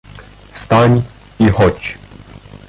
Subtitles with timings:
[0.51, 1.01] "Wstań
[1.39, 1.97] i chodź!"